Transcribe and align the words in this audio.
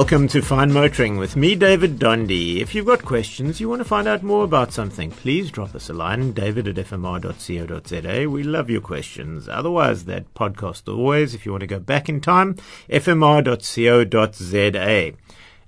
Welcome 0.00 0.28
to 0.28 0.40
Fine 0.40 0.72
Motoring 0.72 1.18
with 1.18 1.36
me, 1.36 1.54
David 1.54 1.98
Dondy. 1.98 2.62
If 2.62 2.74
you've 2.74 2.86
got 2.86 3.04
questions, 3.04 3.60
you 3.60 3.68
want 3.68 3.80
to 3.80 3.84
find 3.84 4.08
out 4.08 4.22
more 4.22 4.44
about 4.44 4.72
something, 4.72 5.10
please 5.10 5.50
drop 5.50 5.74
us 5.74 5.90
a 5.90 5.92
line, 5.92 6.32
david 6.32 6.66
at 6.66 6.76
fmr.co.za. 6.76 8.26
We 8.30 8.42
love 8.42 8.70
your 8.70 8.80
questions. 8.80 9.46
Otherwise, 9.46 10.06
that 10.06 10.32
podcast 10.32 10.90
always, 10.90 11.34
if 11.34 11.44
you 11.44 11.52
want 11.52 11.60
to 11.60 11.66
go 11.66 11.78
back 11.78 12.08
in 12.08 12.22
time, 12.22 12.54
fmr.co.za. 12.88 13.52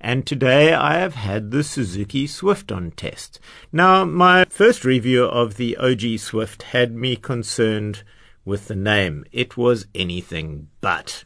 And 0.00 0.26
today 0.26 0.72
I 0.72 0.94
have 0.94 1.14
had 1.14 1.50
the 1.50 1.62
Suzuki 1.62 2.26
Swift 2.26 2.72
on 2.72 2.92
test. 2.92 3.38
Now, 3.70 4.06
my 4.06 4.46
first 4.46 4.82
review 4.86 5.24
of 5.24 5.58
the 5.58 5.76
OG 5.76 6.20
Swift 6.20 6.62
had 6.62 6.94
me 6.94 7.16
concerned 7.16 8.02
with 8.46 8.68
the 8.68 8.76
name. 8.76 9.26
It 9.30 9.58
was 9.58 9.88
anything 9.94 10.68
but. 10.80 11.24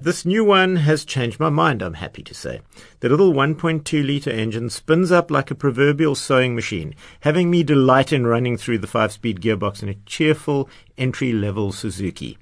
This 0.00 0.24
new 0.24 0.44
one 0.44 0.76
has 0.76 1.04
changed 1.04 1.40
my 1.40 1.50
mind, 1.50 1.82
I'm 1.82 1.94
happy 1.94 2.22
to 2.22 2.32
say. 2.32 2.60
The 3.00 3.08
little 3.08 3.32
1.2 3.32 4.06
litre 4.06 4.30
engine 4.30 4.70
spins 4.70 5.10
up 5.10 5.28
like 5.28 5.50
a 5.50 5.56
proverbial 5.56 6.14
sewing 6.14 6.54
machine, 6.54 6.94
having 7.20 7.50
me 7.50 7.64
delight 7.64 8.12
in 8.12 8.24
running 8.24 8.56
through 8.56 8.78
the 8.78 8.86
five 8.86 9.10
speed 9.10 9.40
gearbox 9.40 9.82
in 9.82 9.88
a 9.88 9.96
cheerful 10.06 10.68
entry 10.96 11.32
level 11.32 11.72
Suzuki. 11.72 12.38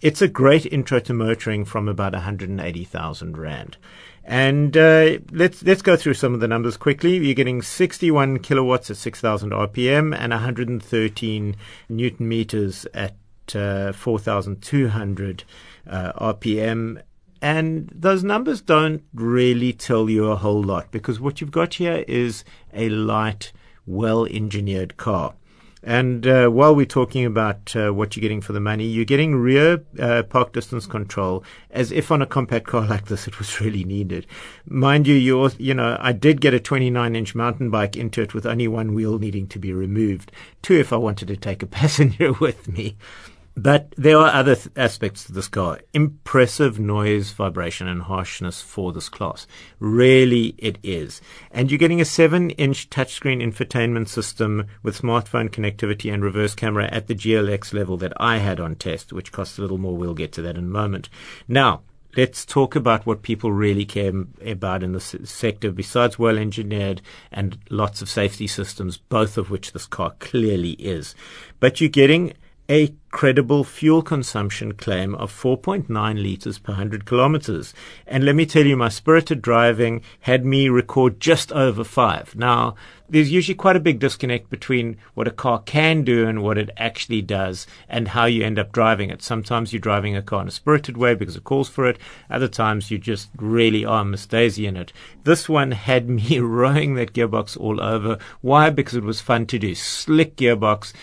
It's 0.00 0.22
a 0.22 0.28
great 0.28 0.64
intro 0.66 0.98
to 1.00 1.12
motoring 1.12 1.66
from 1.66 1.88
about 1.88 2.14
180,000 2.14 3.36
Rand. 3.36 3.76
And 4.24 4.74
uh, 4.74 5.18
let's 5.30 5.62
let's 5.62 5.82
go 5.82 5.96
through 5.96 6.14
some 6.14 6.32
of 6.32 6.40
the 6.40 6.48
numbers 6.48 6.78
quickly. 6.78 7.18
You're 7.18 7.34
getting 7.34 7.60
61 7.60 8.38
kilowatts 8.38 8.90
at 8.90 8.96
6,000 8.96 9.50
RPM 9.50 10.16
and 10.18 10.30
113 10.30 11.56
newton 11.90 12.28
meters 12.28 12.86
at 12.94 13.14
4,200 13.52 15.44
uh, 15.86 16.12
RPM. 16.12 17.02
And 17.42 17.90
those 17.94 18.24
numbers 18.24 18.62
don't 18.62 19.02
really 19.12 19.72
tell 19.72 20.08
you 20.08 20.26
a 20.26 20.36
whole 20.36 20.62
lot 20.62 20.90
because 20.90 21.20
what 21.20 21.40
you've 21.40 21.50
got 21.50 21.74
here 21.74 22.04
is 22.08 22.44
a 22.72 22.88
light, 22.88 23.52
well 23.86 24.24
engineered 24.24 24.96
car. 24.96 25.34
And 25.86 26.26
uh, 26.26 26.48
while 26.48 26.74
we're 26.74 26.86
talking 26.86 27.26
about 27.26 27.76
uh, 27.76 27.90
what 27.90 28.16
you're 28.16 28.22
getting 28.22 28.40
for 28.40 28.54
the 28.54 28.60
money, 28.60 28.86
you're 28.86 29.04
getting 29.04 29.36
rear 29.36 29.84
uh, 30.00 30.22
park 30.22 30.54
distance 30.54 30.86
control 30.86 31.44
as 31.70 31.92
if 31.92 32.10
on 32.10 32.22
a 32.22 32.26
compact 32.26 32.66
car 32.66 32.86
like 32.88 33.06
this 33.06 33.28
it 33.28 33.38
was 33.38 33.60
really 33.60 33.84
needed. 33.84 34.26
Mind 34.66 35.06
you, 35.06 35.14
you 35.14 35.50
you 35.58 35.74
know, 35.74 35.98
I 36.00 36.12
did 36.12 36.40
get 36.40 36.54
a 36.54 36.60
29 36.60 37.14
inch 37.14 37.34
mountain 37.34 37.68
bike 37.68 37.96
into 37.96 38.22
it 38.22 38.32
with 38.32 38.46
only 38.46 38.66
one 38.66 38.94
wheel 38.94 39.18
needing 39.18 39.46
to 39.48 39.58
be 39.58 39.74
removed. 39.74 40.32
Two 40.62 40.74
if 40.74 40.90
I 40.90 40.96
wanted 40.96 41.28
to 41.28 41.36
take 41.36 41.62
a 41.62 41.66
passenger 41.80 42.32
with 42.32 42.66
me. 42.66 42.96
But 43.56 43.94
there 43.96 44.18
are 44.18 44.32
other 44.32 44.56
th- 44.56 44.68
aspects 44.74 45.24
to 45.24 45.32
this 45.32 45.46
car. 45.46 45.80
Impressive 45.92 46.80
noise, 46.80 47.30
vibration, 47.30 47.86
and 47.86 48.02
harshness 48.02 48.60
for 48.60 48.92
this 48.92 49.08
class. 49.08 49.46
Really, 49.78 50.56
it 50.58 50.78
is. 50.82 51.20
And 51.52 51.70
you're 51.70 51.78
getting 51.78 52.00
a 52.00 52.04
7 52.04 52.50
inch 52.50 52.90
touchscreen 52.90 53.40
infotainment 53.40 54.08
system 54.08 54.66
with 54.82 55.00
smartphone 55.00 55.50
connectivity 55.50 56.12
and 56.12 56.24
reverse 56.24 56.56
camera 56.56 56.88
at 56.90 57.06
the 57.06 57.14
GLX 57.14 57.72
level 57.72 57.96
that 57.98 58.12
I 58.16 58.38
had 58.38 58.58
on 58.58 58.74
test, 58.74 59.12
which 59.12 59.30
costs 59.30 59.56
a 59.56 59.62
little 59.62 59.78
more. 59.78 59.96
We'll 59.96 60.14
get 60.14 60.32
to 60.32 60.42
that 60.42 60.56
in 60.56 60.64
a 60.64 60.68
moment. 60.68 61.08
Now, 61.46 61.82
let's 62.16 62.44
talk 62.44 62.74
about 62.74 63.06
what 63.06 63.22
people 63.22 63.52
really 63.52 63.84
care 63.84 64.12
about 64.44 64.82
in 64.82 64.92
this 64.92 65.14
sector 65.24 65.70
besides 65.70 66.18
well 66.18 66.38
engineered 66.38 67.02
and 67.30 67.58
lots 67.70 68.02
of 68.02 68.08
safety 68.08 68.48
systems, 68.48 68.96
both 68.96 69.38
of 69.38 69.50
which 69.50 69.72
this 69.72 69.86
car 69.86 70.14
clearly 70.18 70.72
is. 70.72 71.14
But 71.60 71.80
you're 71.80 71.88
getting 71.88 72.34
a 72.68 72.94
credible 73.10 73.62
fuel 73.62 74.02
consumption 74.02 74.72
claim 74.72 75.14
of 75.16 75.32
4.9 75.32 75.88
litres 76.20 76.58
per 76.58 76.72
100 76.72 77.04
kilometres. 77.04 77.74
And 78.06 78.24
let 78.24 78.34
me 78.34 78.46
tell 78.46 78.64
you, 78.64 78.76
my 78.76 78.88
spirited 78.88 79.42
driving 79.42 80.02
had 80.20 80.44
me 80.44 80.68
record 80.68 81.20
just 81.20 81.52
over 81.52 81.84
five. 81.84 82.34
Now, 82.34 82.74
there's 83.08 83.30
usually 83.30 83.54
quite 83.54 83.76
a 83.76 83.80
big 83.80 84.00
disconnect 84.00 84.48
between 84.48 84.96
what 85.12 85.28
a 85.28 85.30
car 85.30 85.60
can 85.60 86.04
do 86.04 86.26
and 86.26 86.42
what 86.42 86.56
it 86.56 86.70
actually 86.78 87.20
does 87.20 87.66
and 87.88 88.08
how 88.08 88.24
you 88.24 88.42
end 88.42 88.58
up 88.58 88.72
driving 88.72 89.10
it. 89.10 89.22
Sometimes 89.22 89.72
you're 89.72 89.80
driving 89.80 90.16
a 90.16 90.22
car 90.22 90.40
in 90.40 90.48
a 90.48 90.50
spirited 90.50 90.96
way 90.96 91.14
because 91.14 91.36
it 91.36 91.44
calls 91.44 91.68
for 91.68 91.86
it. 91.86 91.98
Other 92.30 92.48
times 92.48 92.90
you 92.90 92.98
just 92.98 93.28
really 93.36 93.84
are 93.84 94.04
Miss 94.04 94.26
Daisy 94.26 94.66
in 94.66 94.76
it. 94.76 94.92
This 95.24 95.48
one 95.48 95.72
had 95.72 96.08
me 96.08 96.38
rowing 96.40 96.94
that 96.94 97.12
gearbox 97.12 97.58
all 97.58 97.80
over. 97.80 98.18
Why? 98.40 98.70
Because 98.70 98.94
it 98.94 99.04
was 99.04 99.20
fun 99.20 99.46
to 99.46 99.58
do. 99.58 99.74
Slick 99.74 100.36
gearbox, 100.36 100.94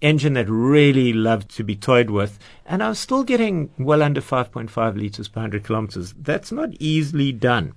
engine 0.00 0.34
that 0.34 0.48
really 0.48 1.12
loved 1.12 1.50
to 1.56 1.64
be 1.64 1.76
toyed 1.76 2.10
with, 2.10 2.38
and 2.66 2.82
I 2.82 2.88
was 2.88 2.98
still 2.98 3.24
getting 3.24 3.70
well 3.78 4.02
under 4.02 4.20
5.5 4.20 4.96
liters 4.96 5.28
per 5.28 5.40
100 5.40 5.64
kilometers. 5.64 6.14
That's 6.18 6.52
not 6.52 6.70
easily 6.78 7.32
done. 7.32 7.74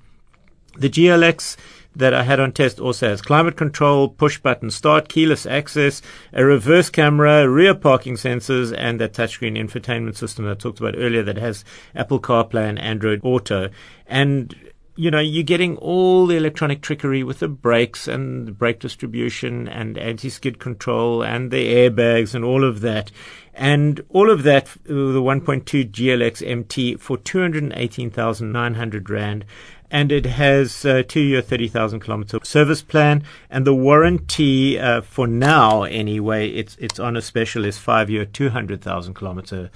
The 0.77 0.89
GLX 0.89 1.55
that 1.95 2.13
I 2.13 2.23
had 2.23 2.39
on 2.39 2.51
test 2.51 2.79
also 2.79 3.09
has 3.09 3.21
climate 3.21 3.55
control, 3.55 4.09
push 4.09 4.39
button 4.39 4.71
start, 4.71 5.07
keyless 5.07 5.45
access, 5.45 6.01
a 6.31 6.43
reverse 6.43 6.89
camera, 6.89 7.47
rear 7.47 7.75
parking 7.75 8.15
sensors, 8.15 8.73
and 8.75 8.99
that 8.99 9.13
touchscreen 9.13 9.57
infotainment 9.57 10.17
system 10.17 10.45
that 10.45 10.51
I 10.51 10.55
talked 10.55 10.79
about 10.79 10.95
earlier 10.97 11.21
that 11.23 11.37
has 11.37 11.63
Apple 11.93 12.19
CarPlay 12.19 12.67
and 12.67 12.79
Android 12.79 13.21
Auto. 13.23 13.69
And 14.07 14.55
you 14.95 15.09
know, 15.09 15.19
you're 15.19 15.43
getting 15.43 15.77
all 15.77 16.27
the 16.27 16.35
electronic 16.35 16.81
trickery 16.81 17.23
with 17.23 17.39
the 17.39 17.47
brakes 17.47 18.07
and 18.07 18.47
the 18.47 18.51
brake 18.51 18.79
distribution 18.79 19.67
and 19.67 19.97
anti-skid 19.97 20.59
control 20.59 21.23
and 21.23 21.49
the 21.51 21.73
airbags 21.73 22.35
and 22.35 22.45
all 22.45 22.63
of 22.63 22.81
that. 22.81 23.11
And 23.53 24.03
all 24.09 24.31
of 24.31 24.43
that, 24.43 24.67
uh, 24.67 24.73
the 24.87 25.21
1.2 25.21 25.91
GLX 25.91 26.41
MT 26.45 26.95
for 26.95 27.17
218,900 27.17 29.09
Rand 29.09 29.45
and 29.93 30.11
it 30.11 30.25
has 30.25 30.83
a 30.85 31.03
two-year, 31.03 31.39
30,000 31.39 31.99
kilometer 31.99 32.39
service 32.43 32.81
plan. 32.81 33.23
And 33.51 33.65
the 33.65 33.75
warranty, 33.75 34.79
uh, 34.79 35.01
for 35.01 35.27
now 35.27 35.83
anyway, 35.83 36.49
it's 36.49 36.75
it's 36.77 36.99
on 36.99 37.15
a 37.15 37.21
special 37.21 37.63
is 37.63 37.77
five-year, 37.77 38.25
200,000 38.25 39.13
kilometer, 39.13 39.69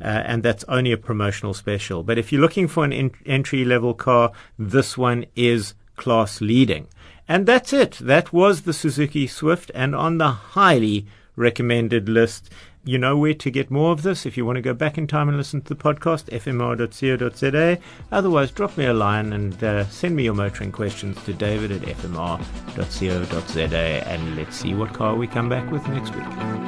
uh, 0.00 0.04
and 0.04 0.44
that's 0.44 0.64
only 0.68 0.92
a 0.92 0.96
promotional 0.96 1.54
special. 1.54 2.04
But 2.04 2.18
if 2.18 2.30
you're 2.30 2.40
looking 2.40 2.68
for 2.68 2.84
an 2.84 2.92
in- 2.92 3.16
entry-level 3.26 3.94
car, 3.94 4.30
this 4.56 4.96
one 4.96 5.26
is 5.34 5.74
class 5.96 6.40
leading. 6.40 6.86
And 7.26 7.44
that's 7.44 7.72
it. 7.72 7.98
That 8.00 8.32
was 8.32 8.62
the 8.62 8.72
Suzuki 8.72 9.26
Swift, 9.26 9.72
and 9.74 9.96
on 9.96 10.18
the 10.18 10.30
highly 10.30 11.06
recommended 11.36 12.08
list. 12.08 12.50
You 12.86 12.98
know 12.98 13.16
where 13.16 13.32
to 13.34 13.50
get 13.50 13.70
more 13.70 13.92
of 13.92 14.02
this 14.02 14.26
if 14.26 14.36
you 14.36 14.44
want 14.44 14.56
to 14.56 14.62
go 14.62 14.74
back 14.74 14.98
in 14.98 15.06
time 15.06 15.28
and 15.28 15.38
listen 15.38 15.62
to 15.62 15.74
the 15.74 15.82
podcast, 15.82 16.24
fmr.co.za. 16.24 17.78
Otherwise, 18.12 18.50
drop 18.50 18.76
me 18.76 18.84
a 18.84 18.92
line 18.92 19.32
and 19.32 19.64
uh, 19.64 19.86
send 19.86 20.14
me 20.14 20.24
your 20.24 20.34
motoring 20.34 20.70
questions 20.70 21.22
to 21.24 21.32
david 21.32 21.72
at 21.72 21.80
fmr.co.za 21.80 22.48
and 24.08 24.36
let's 24.36 24.56
see 24.56 24.74
what 24.74 24.92
car 24.92 25.14
we 25.14 25.26
come 25.26 25.48
back 25.48 25.70
with 25.70 25.86
next 25.88 26.14
week. 26.14 26.63